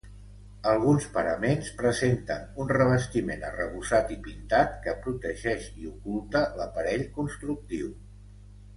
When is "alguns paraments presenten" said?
0.69-2.57